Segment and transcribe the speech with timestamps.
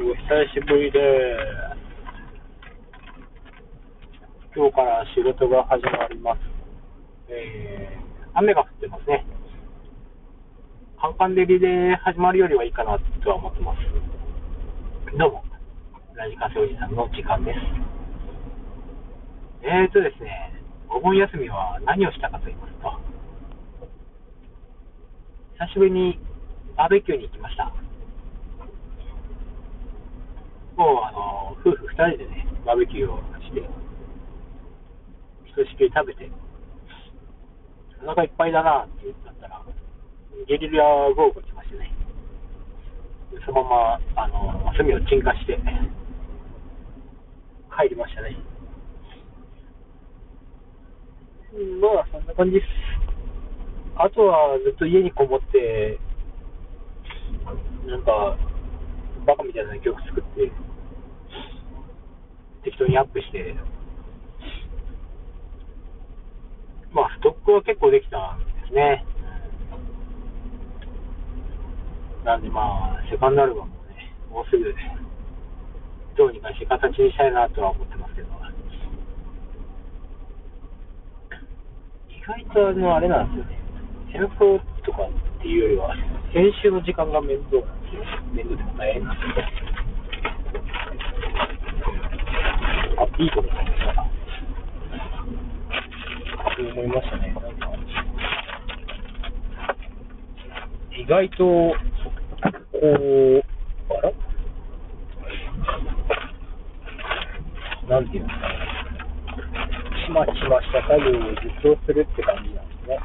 [0.00, 0.14] 久
[0.54, 1.02] しぶりです。
[4.54, 6.38] 今日から仕事が始まります。
[7.28, 9.26] えー、雨が降ってますね。
[11.00, 13.80] カンカン照りで始まるよりはいいかなとは思ってます。
[15.18, 15.42] どうも、
[16.14, 17.58] ラジカセおじさんの時間です。
[19.62, 22.92] えーとですね、お盆休みは何をしたかと言いますと、
[25.58, 26.20] 久しぶりに
[26.76, 27.77] バーベキューに行きました。
[30.78, 33.66] もう、あの、夫婦二人でね、バーベキューをして、
[35.44, 36.30] ひとしきり食べて、
[38.04, 39.60] お腹いっぱいだなって言ったら、
[40.46, 40.84] ゲリラ
[41.16, 41.90] 豪雨が来ましてね、
[43.32, 45.58] でそのまま、あの、炭を鎮火して、
[47.74, 48.38] 帰りましたね。
[51.54, 52.66] うんまあ、そんな感じです。
[53.96, 55.98] あとはずっと家にこもって、
[57.84, 58.38] なんか、
[59.28, 60.50] バカみたいな曲作って、
[62.64, 63.54] 適当にアップして、
[66.90, 69.04] まあ、ストックは結構できたんですね。
[72.24, 74.74] なんでまあ、セカンドアルバムもね、もうすぐ、
[76.16, 78.28] どうにかして形にしたいなとは思ってますけど、
[82.08, 83.60] 意外とあの、あれなんですよね、
[84.10, 87.56] 戦争とかっていうよりは、編集の時間が面倒。
[88.32, 89.44] 面倒でも大変なんですよ。
[92.96, 94.06] あ、いいことだった。
[96.56, 97.34] そう思いましたね。
[97.34, 97.50] なんか
[100.96, 101.74] 意外と、こ
[102.78, 103.42] う、
[103.90, 104.12] あら
[107.88, 108.54] なんていうんですかね。
[110.06, 112.96] ちまちました作業をずっとするって感じなんですね。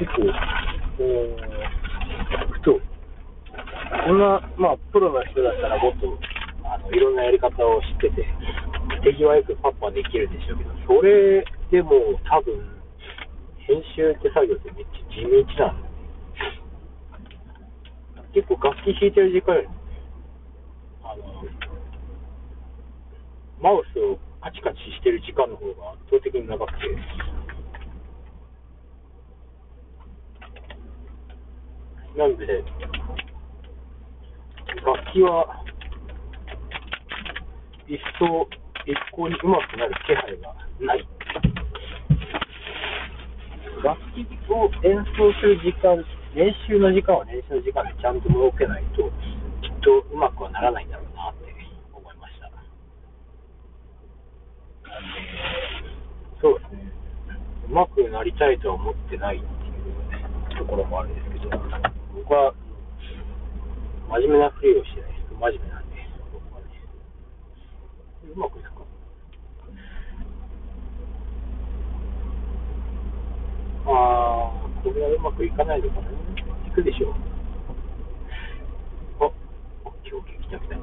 [0.00, 0.24] 結構、
[0.96, 1.36] こう、
[2.56, 2.80] ふと、こ
[4.14, 6.18] んな、まあ、プロの人だったらもっと、
[6.64, 8.24] あの、いろんなやり方を知ってて、
[9.04, 12.80] 手際よくパッパできるんでしょうけど、それでも多分、
[13.68, 15.28] 編集って作業ってめっちゃ地道
[15.68, 15.84] なん
[18.32, 19.68] で、結構楽器弾いてる時間より、
[21.04, 21.44] あの、
[23.60, 26.78] マウスをカチカチしてる時間の方が圧倒的に長くて、
[32.16, 32.46] なんで、
[34.84, 35.64] 楽器は
[37.86, 38.48] 一層
[38.86, 41.08] 一向に上手くなる気配がない。
[43.82, 46.04] 楽器を演奏する時間、
[46.34, 49.08] 練習の時間は練習の時間でちゃんと設けないと、
[49.62, 51.54] きっとうまくはならないんだろうなって
[51.94, 52.50] 思いました。
[56.42, 56.92] そうですね、
[57.70, 61.89] うまくなりたいとは思ってないっていう、ところもあるんですけど、
[62.30, 62.54] 僕は
[64.08, 65.96] 真面目なふりをしてない人、真面目なんで、
[66.32, 66.66] 僕はね、
[68.32, 68.86] うまくいくか。
[73.86, 76.08] あー、これはうまくいかないのかな。
[76.68, 77.14] いくでしょう。
[79.18, 80.76] あ、オッケーオッケー、来た来た。
[80.76, 80.78] ち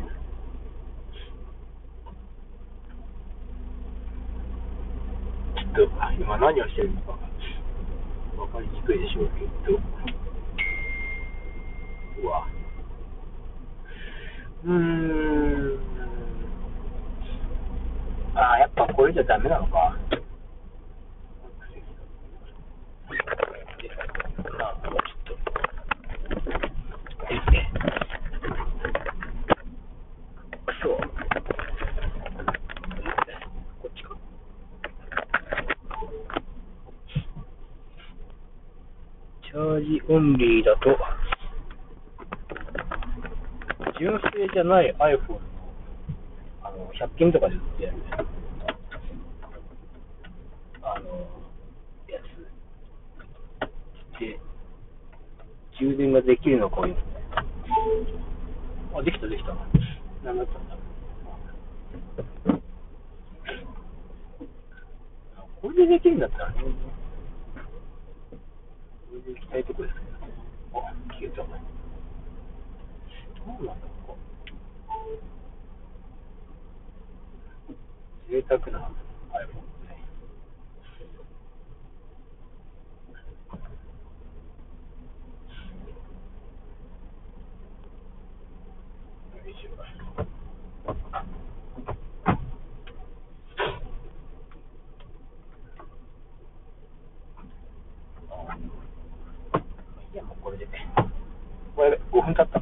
[5.79, 7.11] ょっと、今何をしてるのか、
[8.37, 10.26] わかりにくいでしょうけど。
[12.23, 12.47] うわ。
[14.65, 15.79] うーん。
[18.35, 19.95] あー、やっぱこれじゃダメなのか。
[24.57, 25.47] まあ、もうちょっと。
[27.27, 27.71] ですね。
[30.81, 30.97] そう。
[33.81, 34.09] こっちか。
[39.43, 40.89] チャージオンリーだと、
[43.99, 45.39] 純正じゃない iPhone の
[46.63, 47.93] あの100均とかで売ってる。
[50.83, 51.05] あの
[52.07, 52.19] や
[54.15, 54.39] つで
[55.79, 56.99] 充電ができるのこういうの。
[58.99, 59.55] あできたできた。
[60.23, 60.77] 何だったんだ
[65.61, 66.55] これでできるんだったらね。
[66.61, 66.67] こ
[69.13, 70.11] れで行きたいとこですけどね。
[70.73, 70.75] あ
[71.13, 71.37] 消えた。
[71.37, 71.43] ど
[73.45, 73.96] うなんだろう
[78.29, 78.91] 贅沢な
[79.31, 79.95] iPhone ね。
[89.37, 89.51] よい
[100.13, 100.67] いや、もうこれで。
[101.77, 102.56] これ5分経った。